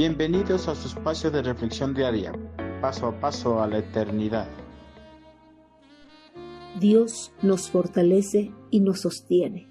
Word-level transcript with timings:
Bienvenidos 0.00 0.66
a 0.66 0.74
su 0.74 0.88
espacio 0.88 1.30
de 1.30 1.42
reflexión 1.42 1.92
diaria, 1.92 2.32
paso 2.80 3.08
a 3.08 3.20
paso 3.20 3.60
a 3.60 3.68
la 3.68 3.80
eternidad. 3.80 4.48
Dios 6.80 7.32
nos 7.42 7.68
fortalece 7.68 8.50
y 8.70 8.80
nos 8.80 9.00
sostiene. 9.00 9.68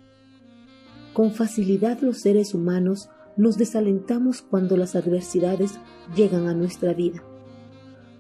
Con 1.14 1.32
facilidad 1.32 2.02
los 2.02 2.20
seres 2.20 2.54
humanos 2.54 3.10
nos 3.38 3.58
desalentamos 3.58 4.44
cuando 4.44 4.78
las 4.78 4.96
adversidades 4.96 5.80
llegan 6.16 6.48
a 6.48 6.54
nuestra 6.54 6.94
vida. 6.94 7.24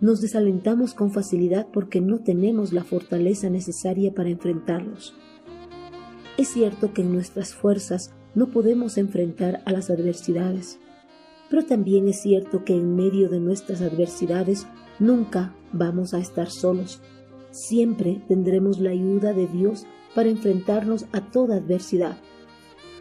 Nos 0.01 0.19
desalentamos 0.19 0.95
con 0.95 1.11
facilidad 1.11 1.67
porque 1.71 2.01
no 2.01 2.23
tenemos 2.23 2.73
la 2.73 2.85
fortaleza 2.85 3.51
necesaria 3.51 4.15
para 4.15 4.29
enfrentarlos. 4.29 5.13
Es 6.39 6.47
cierto 6.47 6.91
que 6.91 7.03
en 7.03 7.13
nuestras 7.13 7.53
fuerzas 7.53 8.15
no 8.33 8.47
podemos 8.47 8.97
enfrentar 8.97 9.61
a 9.65 9.71
las 9.71 9.91
adversidades, 9.91 10.79
pero 11.49 11.65
también 11.65 12.07
es 12.07 12.21
cierto 12.21 12.63
que 12.63 12.73
en 12.73 12.95
medio 12.95 13.29
de 13.29 13.39
nuestras 13.39 13.81
adversidades 13.81 14.67
nunca 14.99 15.55
vamos 15.71 16.13
a 16.13 16.19
estar 16.19 16.49
solos. 16.49 17.01
Siempre 17.51 18.21
tendremos 18.27 18.79
la 18.79 18.91
ayuda 18.91 19.33
de 19.33 19.47
Dios 19.47 19.85
para 20.13 20.29
enfrentarnos 20.29 21.05
a 21.11 21.21
toda 21.21 21.57
adversidad, 21.57 22.17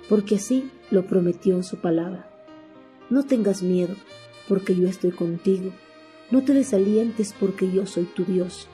porque 0.09 0.37
así 0.37 0.71
lo 0.91 1.07
prometió 1.07 1.57
en 1.57 1.65
su 1.65 1.77
palabra. 1.79 2.30
No 3.11 3.24
tengas 3.24 3.62
miedo, 3.62 3.95
porque 4.49 4.74
yo 4.74 4.88
estoy 4.88 5.10
contigo. 5.10 5.71
No 6.30 6.43
te 6.43 6.55
desalientes, 6.55 7.35
porque 7.38 7.71
yo 7.71 7.87
soy 7.87 8.05
tu 8.05 8.24
Dios. 8.24 8.69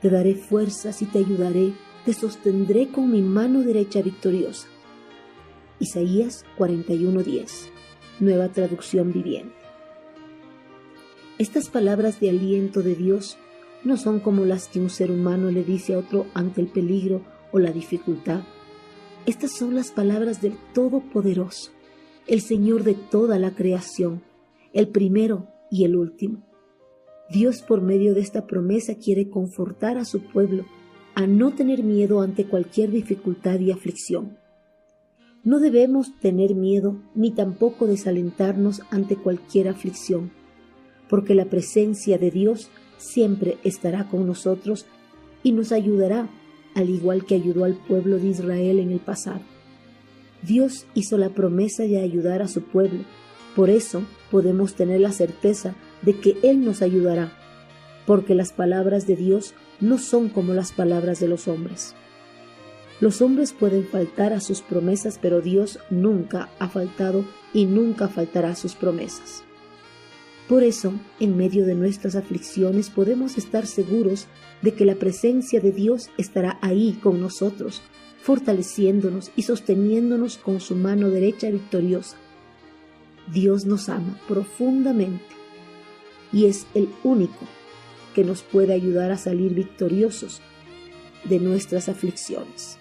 Te 0.00 0.10
daré 0.10 0.34
fuerzas 0.34 1.00
y 1.02 1.06
te 1.06 1.18
ayudaré, 1.18 1.72
te 2.04 2.12
sostendré 2.12 2.88
con 2.88 3.10
mi 3.10 3.22
mano 3.22 3.62
derecha 3.62 4.02
victoriosa. 4.02 4.68
Isaías 5.80 6.44
41:10, 6.58 7.70
nueva 8.20 8.48
traducción 8.50 9.12
viviente. 9.12 9.54
Estas 11.38 11.68
palabras 11.68 12.20
de 12.20 12.30
aliento 12.30 12.82
de 12.82 12.94
Dios 12.94 13.36
no 13.82 13.96
son 13.96 14.20
como 14.20 14.44
las 14.44 14.68
que 14.68 14.80
un 14.80 14.88
ser 14.88 15.10
humano 15.10 15.50
le 15.50 15.64
dice 15.64 15.94
a 15.94 15.98
otro 15.98 16.26
ante 16.34 16.60
el 16.60 16.68
peligro 16.68 17.22
o 17.52 17.58
la 17.58 17.72
dificultad. 17.72 18.42
Estas 19.26 19.52
son 19.52 19.74
las 19.74 19.90
palabras 19.90 20.40
del 20.40 20.56
Todopoderoso, 20.72 21.72
el 22.26 22.40
Señor 22.40 22.84
de 22.84 22.94
toda 22.94 23.38
la 23.38 23.54
creación, 23.54 24.22
el 24.72 24.88
primero 24.88 25.48
y 25.70 25.84
el 25.84 25.96
último. 25.96 26.44
Dios 27.30 27.62
por 27.62 27.80
medio 27.80 28.14
de 28.14 28.20
esta 28.20 28.46
promesa 28.46 28.94
quiere 28.96 29.28
confortar 29.28 29.98
a 29.98 30.04
su 30.04 30.20
pueblo 30.20 30.66
a 31.14 31.26
no 31.26 31.54
tener 31.54 31.82
miedo 31.82 32.20
ante 32.20 32.46
cualquier 32.46 32.90
dificultad 32.90 33.58
y 33.60 33.70
aflicción. 33.70 34.38
No 35.44 35.60
debemos 35.60 36.18
tener 36.20 36.54
miedo 36.54 36.96
ni 37.14 37.30
tampoco 37.30 37.86
desalentarnos 37.86 38.80
ante 38.90 39.16
cualquier 39.16 39.68
aflicción, 39.68 40.30
porque 41.10 41.34
la 41.34 41.44
presencia 41.44 42.16
de 42.16 42.30
Dios 42.30 42.70
siempre 42.96 43.58
estará 43.62 44.08
con 44.08 44.26
nosotros 44.26 44.86
y 45.42 45.52
nos 45.52 45.70
ayudará, 45.70 46.30
al 46.74 46.88
igual 46.88 47.26
que 47.26 47.34
ayudó 47.34 47.64
al 47.64 47.74
pueblo 47.74 48.18
de 48.18 48.28
Israel 48.28 48.78
en 48.78 48.90
el 48.90 49.00
pasado. 49.00 49.42
Dios 50.42 50.86
hizo 50.94 51.18
la 51.18 51.28
promesa 51.28 51.82
de 51.82 52.00
ayudar 52.00 52.40
a 52.40 52.48
su 52.48 52.62
pueblo, 52.62 53.04
por 53.54 53.68
eso 53.68 54.02
podemos 54.30 54.74
tener 54.74 55.00
la 55.00 55.12
certeza 55.12 55.74
de 56.00 56.18
que 56.18 56.38
Él 56.42 56.64
nos 56.64 56.80
ayudará, 56.80 57.32
porque 58.06 58.34
las 58.34 58.52
palabras 58.52 59.06
de 59.06 59.16
Dios 59.16 59.54
no 59.80 59.98
son 59.98 60.30
como 60.30 60.54
las 60.54 60.72
palabras 60.72 61.20
de 61.20 61.28
los 61.28 61.48
hombres. 61.48 61.94
Los 63.00 63.22
hombres 63.22 63.52
pueden 63.52 63.86
faltar 63.86 64.32
a 64.32 64.40
sus 64.40 64.62
promesas, 64.62 65.18
pero 65.20 65.40
Dios 65.40 65.80
nunca 65.90 66.50
ha 66.58 66.68
faltado 66.68 67.24
y 67.52 67.66
nunca 67.66 68.08
faltará 68.08 68.50
a 68.50 68.56
sus 68.56 68.74
promesas. 68.74 69.42
Por 70.48 70.62
eso, 70.62 70.92
en 71.20 71.36
medio 71.36 71.64
de 71.64 71.74
nuestras 71.74 72.16
aflicciones 72.16 72.90
podemos 72.90 73.38
estar 73.38 73.66
seguros 73.66 74.26
de 74.62 74.74
que 74.74 74.84
la 74.84 74.94
presencia 74.94 75.60
de 75.60 75.72
Dios 75.72 76.10
estará 76.18 76.58
ahí 76.60 76.98
con 77.02 77.20
nosotros, 77.20 77.82
fortaleciéndonos 78.22 79.32
y 79.36 79.42
sosteniéndonos 79.42 80.36
con 80.36 80.60
su 80.60 80.76
mano 80.76 81.08
derecha 81.08 81.50
victoriosa. 81.50 82.16
Dios 83.32 83.64
nos 83.64 83.88
ama 83.88 84.20
profundamente 84.28 85.24
y 86.32 86.44
es 86.44 86.66
el 86.74 86.88
único 87.02 87.46
que 88.14 88.22
nos 88.22 88.42
puede 88.42 88.74
ayudar 88.74 89.10
a 89.12 89.16
salir 89.16 89.54
victoriosos 89.54 90.42
de 91.24 91.40
nuestras 91.40 91.88
aflicciones. 91.88 92.78